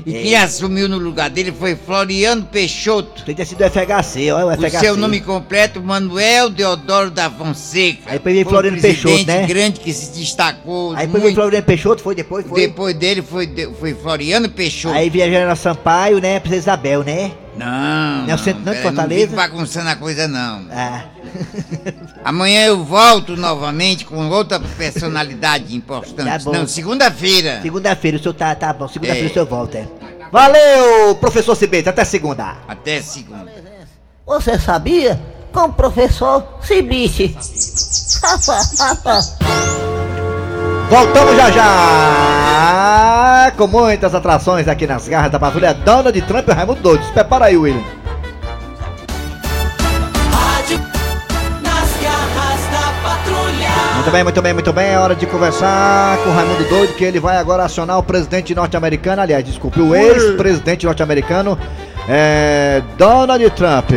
[0.06, 0.22] E É.
[0.22, 3.24] quem assumiu no lugar dele foi Floriano Peixoto.
[3.24, 4.80] Tem sido o FHC, ó, o O FHC.
[4.82, 8.02] seu nome completo, Manuel Deodoro da Fonseca.
[8.12, 9.48] Aí Foi um Floriano Peixoto, né?
[9.48, 11.24] grande que se destacou Aí muito.
[11.24, 12.62] veio Floriano Peixoto, foi depois, foi?
[12.62, 14.94] Depois dele foi, foi Floriano Peixoto.
[14.96, 17.32] Aí viajando a Sampaio, né, Princesa Isabel, né?
[17.58, 19.28] Não, Não é o centro não de pera, Fortaleza?
[19.28, 20.66] Não bagunçando a coisa, não.
[20.72, 21.04] Ah.
[22.26, 26.26] Amanhã eu volto novamente com outra personalidade importante.
[26.26, 26.52] Tá bom.
[26.52, 27.62] Não, segunda-feira.
[27.62, 29.30] Segunda-feira, o senhor tá, tá bom, segunda-feira É.
[29.30, 29.88] o senhor volta, é.
[30.32, 32.58] Valeu, professor Cibete, até segunda.
[32.68, 33.52] Até segunda.
[34.26, 35.20] Você sabia?
[35.54, 37.38] Com o professor Cibite.
[40.90, 42.45] Voltamos já já
[43.52, 47.06] com muitas atrações aqui nas garras da patrulha Donald Trump e o Raimundo Doido.
[47.14, 47.84] Prepara aí, William.
[50.32, 50.80] Rádio
[51.62, 53.70] nas garras da patrulha.
[53.96, 54.88] Muito bem, muito bem, muito bem.
[54.90, 58.54] É hora de conversar com o Raimundo Doido, que ele vai agora acionar o presidente
[58.56, 61.58] norte-americano, aliás, desculpe, o ex-presidente norte-americano,
[62.08, 63.92] é, Donald Trump.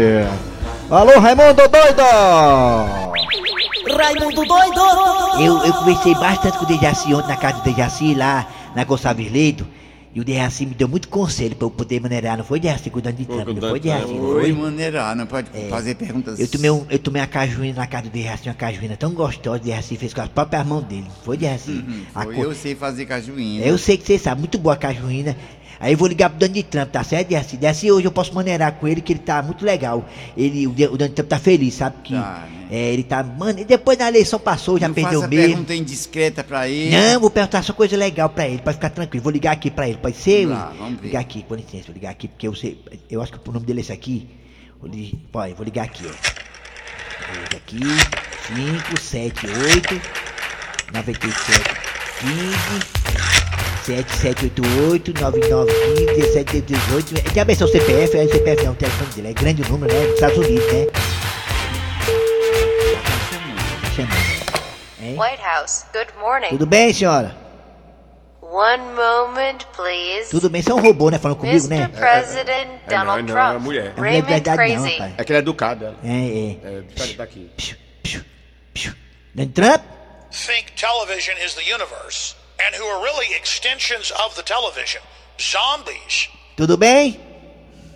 [0.91, 3.09] Alô, Raimundo Doido!
[3.97, 4.81] Raimundo doido.
[5.41, 8.47] Eu, eu conversei bastante com o Dejaci ontem na casa do Dejaci, lá
[8.79, 9.67] na Gonçalves Leito.
[10.15, 13.17] E o Dejaci me deu muito conselho pra eu poder maneirar, não foi Dejaci cuidando
[13.17, 14.15] de Trump, não foi Dejaci?
[14.15, 15.69] não Oi, maneirar, não pode É.
[15.69, 16.41] fazer perguntas.
[16.41, 19.59] Eu tomei, um, eu tomei uma cajuína na casa do Dejaci, uma cajuína tão gostosa,
[19.61, 21.07] o Dejaci fez com as próprias mãos dele.
[21.25, 21.85] Foi Dejaci?
[22.15, 23.65] A Foi, co- eu sei fazer cajuína.
[23.65, 25.37] Eu sei que você sabe, muito boa a cajuína.
[25.81, 27.29] Aí eu vou ligar pro Donald Trump, tá certo?
[27.29, 30.05] Desce, desce hoje eu posso maneirar com ele, que ele tá muito legal.
[30.37, 31.97] Ele, o, o Donald Trump tá feliz, sabe?
[32.03, 32.15] Que
[32.71, 33.23] é, ele tá.
[33.23, 35.47] Mano, e depois da eleição passou, já Não perdeu faça mesmo.
[35.49, 36.97] pergunta indiscreta pra ele.
[36.97, 39.23] Não, vou perguntar só coisa legal pra ele, pode ficar tranquilo.
[39.23, 40.47] Vou ligar aqui pra ele, pode ser?
[40.47, 40.79] Vamos lá, Will?
[40.79, 41.07] vamos ver.
[41.07, 42.83] Ligar aqui, com licença, vou ligar aqui, porque eu sei.
[43.11, 44.29] Eu acho que o nome dele é esse aqui.
[44.81, 44.91] Vou,
[45.33, 46.11] pode, vou ligar aqui, ó.
[47.33, 47.79] Vou ligar aqui.
[48.89, 50.01] 5, 7, 8,
[50.93, 51.71] 97,
[52.21, 53.38] 15,
[53.89, 57.33] 7788, 9915, 1718.
[57.33, 58.19] Quer ver seu CPF?
[58.19, 59.29] É o CPF não, o telefone dele.
[59.29, 60.05] É grande o número, né?
[60.05, 60.87] Dos Estados Unidos, né?
[65.01, 66.49] White House, good morning.
[66.51, 67.35] Tudo bem, senhora?
[68.43, 70.31] One moment, please.
[70.31, 71.19] Tudo bem, você é um robô, né?
[71.19, 71.69] Falando comigo, Mr.
[71.69, 71.89] né?
[71.89, 73.55] President Donald não, Trump.
[73.55, 73.95] é mulher.
[73.97, 75.13] Não é Raymond verdade não, rapaz.
[75.17, 75.97] É que ele é educado, ela.
[76.05, 76.51] É, é.
[76.63, 77.51] É, deixa ele daqui.
[79.35, 79.83] Donald Trump?
[80.31, 85.01] think television is the universe, and who are really extensions of the television,
[85.39, 86.29] zombies.
[86.57, 87.21] Tudo bem?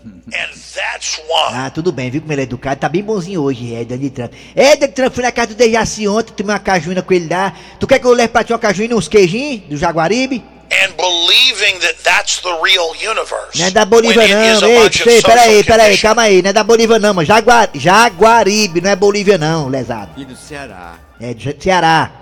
[0.05, 1.51] And that's why.
[1.53, 2.81] Ah, tudo bem, viu como ele é educado?
[2.81, 4.33] Tá bem bonzinho hoje, é, Donald Trump.
[4.57, 7.53] É, Donald Trump, fui na casa do Dejaci ontem, tomei uma cajuína com ele lá.
[7.79, 10.42] Tu quer que eu leve pra ti uma cajuína e uns queijinhos do Jaguaribe?
[10.72, 13.59] And believing that that's the real universe.
[13.59, 16.98] Não é da Bolívia não, ei, ei, peraí, peraí, calma aí, não é da Bolívia
[16.98, 20.18] não, mas Jaguar, Jaguaribe, não é Bolívia não, lesado.
[20.18, 20.94] E do Ceará.
[21.20, 22.22] É de Ceará.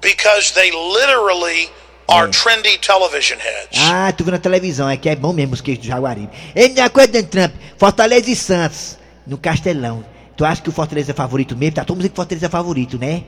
[0.00, 1.68] Because they literally
[2.08, 3.78] are trendy television heads.
[3.90, 6.30] Ah, tu viu na televisão, é que é bom mesmo os queijos do Jaguaribe.
[6.54, 10.04] Minha coisa, Donald Trump, Fortaleza e Santos, no Castelão.
[10.36, 11.74] Tu acha que o Fortaleza é favorito mesmo?
[11.74, 13.24] Tá todo mundo dizendo que o Fortaleza é favorito, né?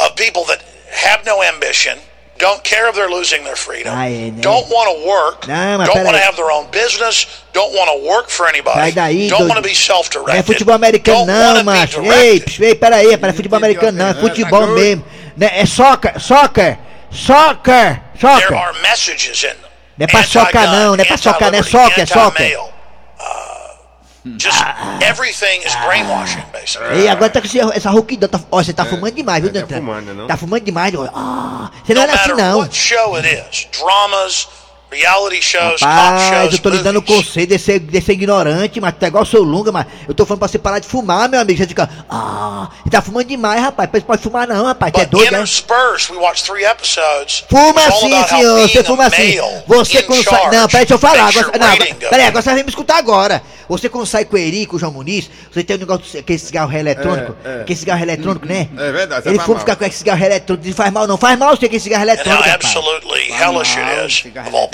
[0.00, 0.64] Of people that
[1.04, 1.96] have no ambition,
[2.38, 4.40] don't care if they're losing their freedom, Ah, é, né?
[4.40, 7.88] don't want to work, Não, mas don't want to have their own business, don't want
[7.90, 10.32] to work for anybody, Sai daí, don't want to be self-directed.
[10.32, 12.02] Não é futebol americano não, macho.
[12.02, 15.04] Ei, ei, peraí, peraí, futebol americano não, é futebol mesmo.
[15.36, 16.78] Né, É soccer, soccer,
[17.10, 18.56] soccer, There soccer.
[18.56, 19.56] are messages in them.
[19.98, 22.46] Não é pra socar não, não é pra socar, não é soccer, é soccer.
[22.46, 22.70] Anti-male.
[23.18, 24.58] Uh, just
[25.02, 27.00] everything is brainwashing, basically.
[27.00, 29.76] Ei, agora tá com esse- essa rouquidão, tá, ó, você tá fumando demais, viu, Dantan?
[29.76, 30.26] fumando, não?
[30.26, 31.08] Tá fumando demais, ó.
[31.14, 32.58] Ah, você não No era assim não.
[32.60, 34.48] what show it is, dramas,
[34.90, 38.80] reality shows, talk Rapaz, shows, eu tô lhe dando conselho de ser, de ser ignorante,
[38.80, 40.86] mas tu é igual o seu Lunga, mas eu tô falando pra você parar de
[40.86, 41.58] fumar, meu amigo.
[41.58, 43.90] Você fica, ah, você tá fumando demais, rapaz.
[43.90, 45.38] Você pode fumar não, rapaz, tu é doido, né?
[45.38, 46.12] interspersed.
[46.12, 47.44] We watched three episodes.
[47.48, 49.36] Fuma assim, how senhor, você fuma assim.
[49.36, 50.34] male Você in quando sai.
[50.34, 51.28] charge Não, peraí, deixa eu falar.
[51.28, 53.42] Agora, não, peraí, agora você vem me escutar agora.
[53.68, 56.38] Você quando sai com o Eri, com o João Muniz, você tem um negócio, aquele
[56.38, 57.34] cigarro eletrônico.
[57.44, 57.60] É, é.
[57.62, 58.68] Aquele cigarro eletrônico, né?
[58.76, 61.56] É verdade, Ele fuma ficar com esse cigarro eletrônico, não faz mal, não faz mal
[61.56, 62.42] você aquele cigarro eletrônico.
[62.42, 62.64] rapaz.
[62.64, 64.24] absolutely hellish it is,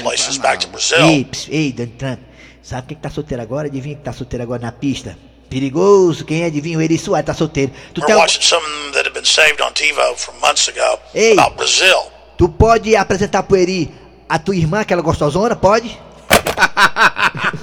[0.03, 0.99] places, back to Brazil.
[1.09, 2.19] Ei, ps, ei, Donald Trump,
[2.63, 3.69] sabe quem que tá solteiro agora?
[3.69, 5.17] Adivinha quem tá solteiro agora na pista?
[5.49, 6.79] Perigoso, quem adivinha?
[6.79, 7.73] O Eri Soares tá solteiro.
[7.93, 11.33] Tu, We're tem, watching something that had been saved on TiVo from months ago Ei.
[11.33, 11.99] about Brazil.
[12.39, 13.91] tu pode apresentar pro Eri
[14.29, 15.57] a tua irmã, aquela gostosona?
[15.57, 15.99] Pode?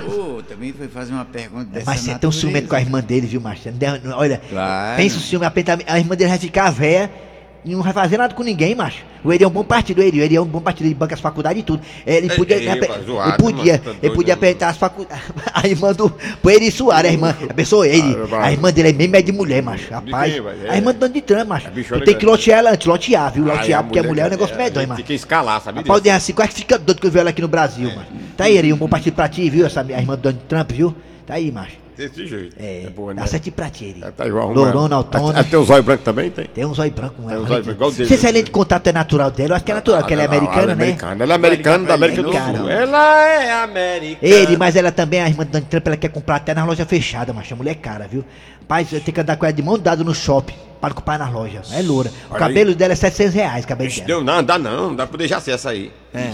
[0.05, 3.01] Pô, também foi fazer uma pergunta dessa Mas você é tão ciumento com a irmã
[3.01, 3.41] dele, viu,
[3.77, 4.97] deve- Olha, Claro.
[4.97, 5.45] pensa o ciúme,
[5.87, 7.26] a irmã dele vai ficar e
[7.65, 9.03] não vai fazer nada com ninguém, macho.
[9.23, 10.93] O Eri é um bom partido, o Eri, o Eri é um bom partido, ele
[10.95, 11.81] banca as faculdades e tudo.
[12.05, 15.23] Ele Ei, podia, ei, ele, zoado, podia, mano, tá ele podia apertar as faculdades.
[15.53, 16.09] A irmã do.
[16.41, 17.35] Pro Eri Soares, a irmã.
[17.49, 18.15] A pessoa, ele.
[18.31, 18.45] Ah.
[18.45, 19.91] A irmã dele é mesmo é de mulher, macho.
[19.91, 20.33] Rapaz.
[20.33, 20.41] quem?
[20.65, 20.69] É.
[20.69, 21.69] A irmã do Donald Trump, macho.
[21.71, 23.51] bichona Tu tem que lotear ela antes, lotear, viu?
[23.51, 24.97] Ai, Lotear, porque a mulher é um que- negócio medonho, mano.
[24.97, 26.03] Tem que escalar, sabe Rapaz, disso?
[26.03, 28.05] Dejaci quase fica doido que eu vi ela aqui no Brasil, mano.
[28.37, 29.65] Tá aí, Eri, um bom partido pra ti, viu?
[29.65, 30.95] Essa a irmã do Donald Trump, viu?
[31.25, 31.86] Tá aí, macho.
[31.97, 32.55] Desse jeito.
[32.59, 33.25] É, boa, né?
[33.25, 34.11] sete pra ti, Eri.
[34.15, 35.39] Tá igual Lourona, autônoma.
[35.39, 36.29] Ah, Tem um zóio branco também?
[36.29, 36.45] Tem.
[36.45, 38.17] Tem um zóio branco, um Tem um zóio branco, igual dele.
[38.17, 40.21] se a lente de contato é natural dela, eu acho que é natural, porque ela
[40.23, 40.97] é americana, é né?
[41.19, 42.31] Ela é americana da América do.
[42.31, 42.69] Sul.
[42.69, 44.17] Ela é americana.
[44.33, 46.87] Ele, mas ela também, a irmã do Donald Trump, ela quer comprar até nas lojas
[46.87, 48.23] fechadas, mas a mulher é cara, viu?
[48.67, 51.73] Pai, tenho que andar com ela de mão dada no shopping para comprar nas lojas.
[51.73, 52.11] É loura.
[52.29, 54.07] O Olha cabelo dela é 700 reais, cabelo Ixi, dela.
[54.07, 55.91] deu, não, dá não, dá pra deixar ser essa aí.
[56.13, 56.31] É.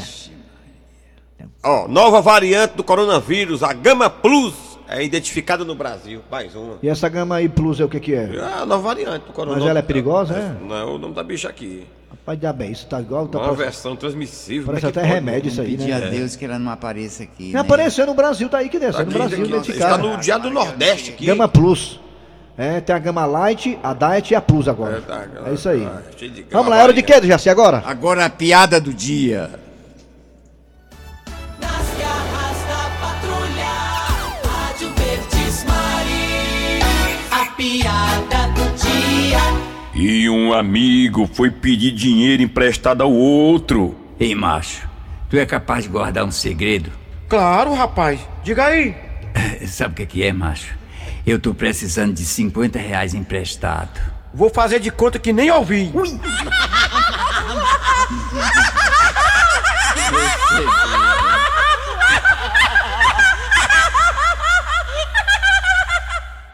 [1.64, 4.54] Ó, nova variante do coronavírus, a Gama Plus,
[4.88, 6.22] é identificada no Brasil.
[6.32, 6.78] Mais uma.
[6.82, 8.36] E essa gama aí plus é o que que é?
[8.36, 9.64] É a nova variante do coronavírus.
[9.64, 10.56] Mas ela é perigosa, é?
[10.66, 11.86] Não, é o nome da bicha aqui.
[12.10, 13.28] Rapaz, dá bem, isso tá igual...
[13.28, 14.68] Tá Uma parecendo- versão transmissível.
[14.68, 15.14] Parece é até pode?
[15.14, 15.96] remédio isso aí, Pedir né?
[15.96, 17.48] a Deus que ela não apareça aqui.
[17.48, 17.60] Não né?
[17.60, 18.94] apareceu no Brasil, tá aí que desce.
[18.94, 19.96] Tá no aqui, Brasil, aqui, ó, identificado.
[19.96, 21.26] Está no dia do Nordeste aqui.
[21.26, 22.00] Gama Plus.
[22.56, 24.98] É, tem a Gama Light, a Diet e a Plus agora.
[24.98, 25.82] É, tá, É, isso aí.
[25.84, 27.84] tá, cheio de Vamos lá, é hora de quê, Jaci, agora?
[27.86, 29.50] Agora a piada do dia.
[40.06, 43.96] E um amigo foi pedir dinheiro emprestado ao outro.
[44.20, 44.86] Ei, macho,
[45.30, 46.92] tu é capaz de guardar um segredo?
[47.30, 48.20] Claro, rapaz.
[48.44, 48.94] Diga aí.
[49.66, 50.76] Sabe o que é, que é, macho?
[51.26, 53.98] Eu tô precisando de 50 reais emprestado.
[54.34, 55.90] Vou fazer de conta que nem ouvi.
[55.94, 56.20] Ui.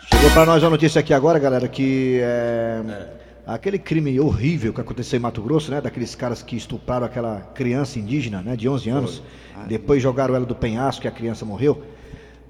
[0.08, 3.20] Chegou para nós a notícia aqui agora, galera, que é, é
[3.54, 5.82] aquele crime horrível que aconteceu em Mato Grosso, né?
[5.82, 8.56] Daqueles caras que estupraram aquela criança indígena, né?
[8.56, 9.24] De 11 anos.
[9.68, 11.84] Depois jogaram ela do penhasco e a criança morreu.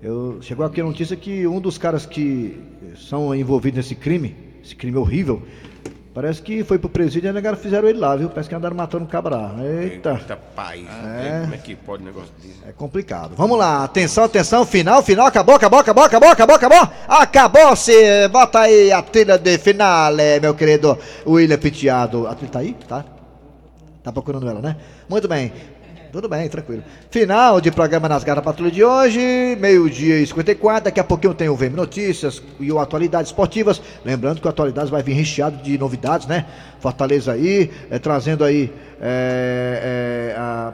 [0.01, 2.57] Eu, chegou aqui a notícia que um dos caras que
[2.95, 5.41] são envolvidos nesse crime, esse crime horrível,
[6.13, 8.29] parece que foi pro presídio e a negada fizeram ele lá, viu?
[8.29, 9.51] Parece que andaram matando um cabra.
[9.61, 10.11] Eita.
[10.11, 10.85] Eita, pai.
[10.87, 11.41] É.
[11.41, 12.59] Como é que pode um negócio desse?
[12.67, 13.33] É complicado.
[13.35, 16.89] Vamos lá, atenção, atenção, final, final, acabou, acabou, acabou, acabou, acabou, acabou.
[17.07, 18.27] Acabou-se.
[18.29, 22.27] Bota aí a trilha de finale, meu querido William Pitiado.
[22.27, 22.75] A trilha tá aí?
[22.87, 23.05] Tá?
[24.03, 24.77] Tá procurando ela, né?
[25.07, 25.51] Muito bem.
[26.11, 26.83] Tudo bem, tranquilo.
[27.11, 30.85] Final de programa nas garras patrulha de hoje, meio-dia e 54.
[30.85, 33.79] Daqui a pouquinho tem o VM Notícias e o Atualidades Esportivas.
[34.03, 36.47] Lembrando que o Atualidades vai vir recheado de novidades, né?
[36.79, 40.73] Fortaleza aí, eh, trazendo aí eh, eh, a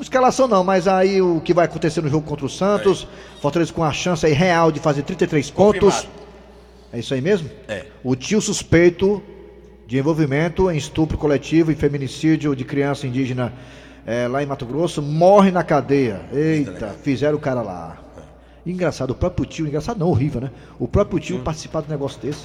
[0.00, 3.08] escalação não, mas aí o que vai acontecer no jogo contra o Santos.
[3.42, 6.06] Fortaleza com a chance aí real de fazer 33 pontos.
[6.92, 7.50] É isso aí mesmo?
[7.66, 7.84] É.
[8.04, 9.20] O tio suspeito
[9.88, 13.52] de envolvimento em estupro coletivo e feminicídio de criança indígena
[14.08, 16.22] eh, lá em Mato Grosso morre na cadeia.
[16.32, 17.98] Eita, fizeram o cara lá.
[18.64, 20.50] Engraçado, o próprio tio, engraçado não, horrível, né?
[20.78, 22.40] O próprio tio participar de um negócio desse.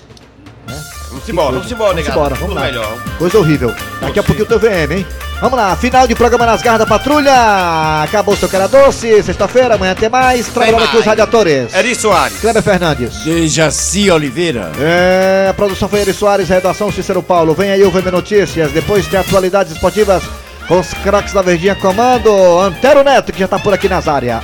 [0.67, 0.84] Né?
[1.10, 2.17] Vamos embora, vamos embora, negado.
[2.17, 2.62] embora, vamos lá.
[2.62, 2.97] melhor.
[3.17, 3.73] Coisa horrível.
[4.02, 5.06] Daqui a pouquinho eu tô VM, hein?
[5.39, 8.04] Vamos lá, final de programa nas garras da patrulha.
[8.04, 9.23] Acabou o seu cara doce.
[9.23, 10.47] Sexta-feira, amanhã tem mais.
[10.47, 11.73] Trabalhando aqui os radiadores.
[11.73, 12.39] Eri Soares.
[12.39, 13.23] Kleber Fernandes.
[13.23, 14.71] Dejaci Oliveira.
[14.80, 17.54] É, a produção foi Eri Soares, redação Cícero Paulo.
[17.54, 20.23] Vem aí o VM Notícias, depois tem atualidades esportivas
[20.67, 22.60] com os craques da Verdinha Comando.
[22.60, 24.41] Antero Neto, que já tá por aqui nas áreas.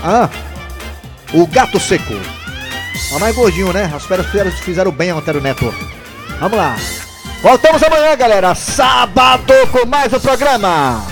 [1.33, 2.15] O Gato Seco.
[3.09, 3.91] Tá mais gordinho, né?
[3.95, 5.73] As férias fizeram, bem ao Antero Neto.
[6.39, 6.75] Vamos lá.
[7.41, 8.53] Voltamos amanhã, galera.
[8.53, 11.03] Sábado com mais um programa.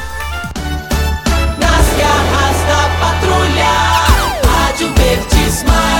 [1.57, 3.73] Nas garras da patrulha,
[4.45, 5.96] Rádio Verdes Maria.